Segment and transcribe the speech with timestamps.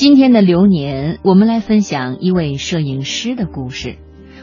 [0.00, 3.98] 今天的流年，我们来分享一位摄影师的故事。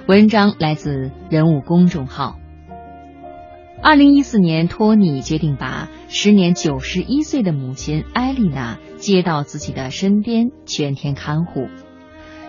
[0.05, 2.35] 文章来自人物公众号。
[3.81, 11.69] 二零一四年，托尼决定把时年九十一岁的母亲艾丽娜接到自己的身边，全天看护。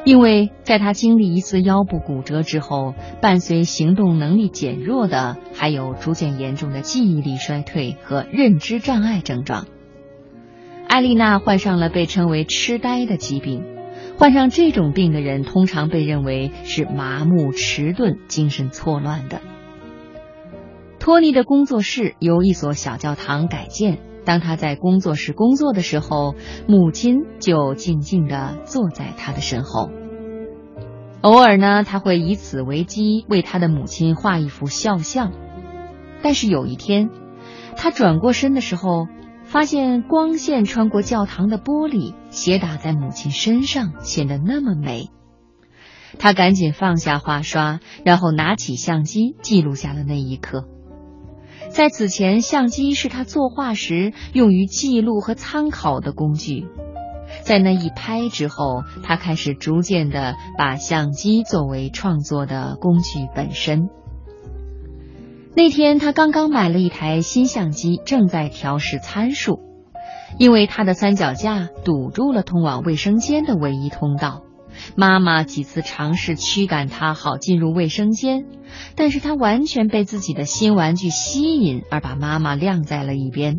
[0.04, 9.64] 因为在他经历一次腰部骨折之后，伴随行动能力减弱的，还有逐渐严重的记忆力衰退和认知障碍症状。
[10.88, 13.62] 艾丽娜患上了被称为痴呆的疾病。
[14.16, 19.40] 患上这种病的人，通常被认为是麻木、迟钝、精神错乱的。
[20.98, 23.98] 托尼的工作室由一所小教堂改建。
[24.24, 26.34] 当他在工作室工作的时候，
[26.66, 29.90] 母亲就静静地坐在他的身后。
[31.20, 35.32] 偶尔呢，他会以此为机，为他的母亲画一幅肖像。
[36.22, 37.10] 但是有一天，
[37.76, 39.06] 他转过身的时候。
[39.48, 45.08] 发现光线穿过教堂的玻璃，斜打在母亲身上，显得那么美。
[46.18, 50.68] 他赶紧放下画刷，然后拿起相机记录下了那一刻。
[51.70, 56.66] 在此前，相机是他作画时用于记录和参考的工具。
[57.42, 63.88] 在那一拍之后，他开始逐渐的把相机作为创作的工具本身。
[65.58, 69.58] 那天他刚刚买了一台新相机，正在调试参数，
[70.38, 74.44] 因为他的三脚架堵住了通往卫生间的唯一通道。
[74.94, 78.46] 妈妈几次尝试驱赶他，好进入卫生间，
[78.94, 83.58] 但是他完全被自己的新玩具吸引，而把妈妈晾在了一边。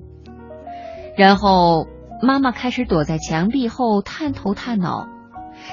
[1.17, 1.85] 然后
[2.21, 5.09] 妈妈开始躲在墙壁后探头探脑，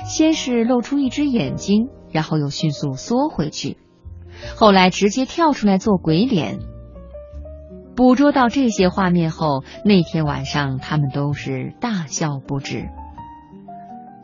[0.05, 3.77] 先是露出一只眼睛，然后又迅速缩回去。
[4.57, 6.59] 后来直接跳出来做鬼脸。
[7.95, 12.89] 捕捉到这些画面后，那天晚上他们都是大笑不止。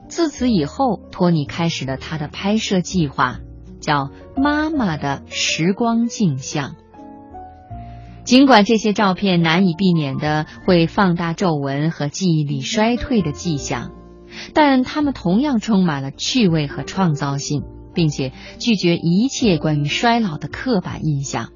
[0.09, 3.39] 自此以后，托尼开始了他的拍摄计划，
[3.81, 4.05] 叫
[4.37, 6.71] 《妈妈的时光镜像》。
[8.25, 13.91] 尽管这些照片难以避免的会放大皱纹和记忆力衰退的迹象，
[14.53, 17.65] 但它们同样充满了趣味和创造性。
[17.95, 21.51] 并且拒绝一切关于衰老的刻板印象，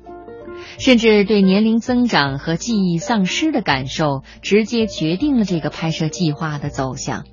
[0.79, 7.25] 甚至对年龄增长和记忆丧失的感受直接决定了这个拍摄计划的走向。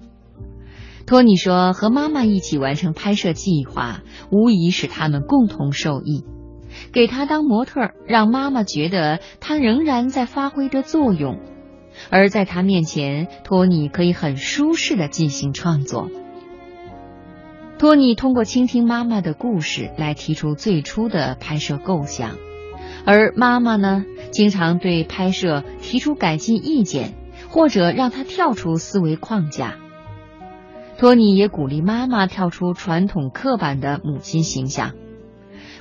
[1.05, 6.23] 托尼说：“和妈妈一起完成拍摄计划，无疑使他们共同受益。
[6.93, 11.39] 给他当模特，让妈妈觉得他仍然在发挥着作用，
[12.09, 16.09] 而在他面前，托尼可以很舒适的进行创作。”
[17.83, 22.37] 托尼通过倾听妈妈的故事来提出最初的拍摄构想，
[23.05, 27.13] 而妈妈呢，经常对拍摄提出改进意见，
[27.49, 29.75] 或者让他跳出思维框架。
[30.97, 34.93] 托尼也鼓励妈妈跳出传统刻板的母亲形象。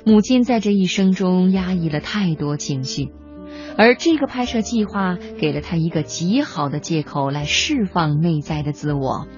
[0.04, 3.12] 母亲在这一生中压抑了太多情绪，
[3.78, 9.28] 而这个拍摄计划给了他一个极好的借口来释放内在的自我。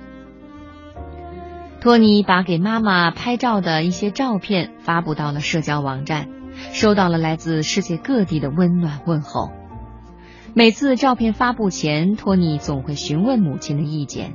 [1.84, 6.30] 托尼把给妈妈拍照的一些照片发布到了社交网站，
[6.72, 9.50] 收到了来自世界各地的温暖问候。
[10.54, 14.32] 每次照片发布前，托尼总会询问母亲的意见。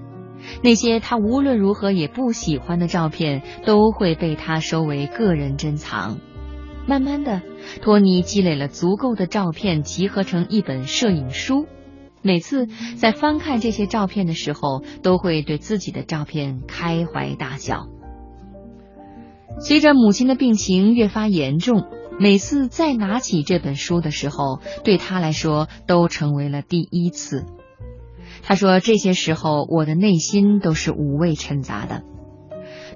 [0.63, 6.19] 那些他无论如何也不喜欢的照片，都会被他收为个人珍藏。
[6.85, 7.41] 慢慢的，
[7.81, 11.65] 托尼积累了足够的照片，集合成一本摄影书。
[12.21, 17.87] 每次在翻看这些照片的时候，都会对自己的照片开怀大笑。
[19.59, 21.85] 随着母亲的病情越发严重，
[22.19, 27.45] 每次再拿起这本书的时候，对他来说都成为了第一次。
[28.41, 32.03] 他说：“这些时候，我的内心都是五味陈杂的。”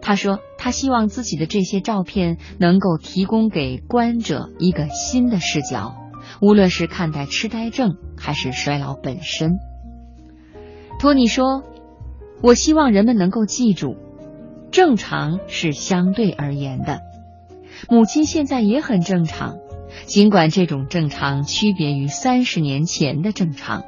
[0.02, 5.96] 他说：“他希望自己的这些照片能够提供给观者一个新的视角。”
[6.42, 9.60] 无论是看待痴呆症还是衰老本身，
[11.00, 11.64] 托尼说
[12.42, 13.96] ：“我希望人们能够记住，
[14.72, 17.02] 正常是相对而言的。
[17.90, 19.58] 母亲现在也很正常，
[20.06, 23.84] 尽管这种正常区别于三十年前的正常。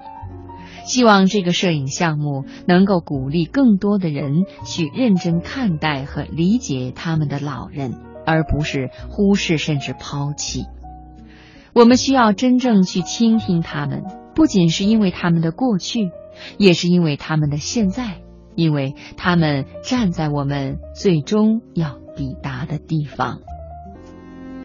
[0.86, 10.66] 希望这个摄影项目能够鼓励更多的人去认真看待和理解他们的老人，而不是忽视甚至抛弃。”
[11.76, 16.10] 我们需要真正去倾听他们，不仅是因为他们的过去，
[16.58, 18.22] 也是因为他们的现在，
[18.56, 23.42] 因为他们站在我们最终要抵达的地方。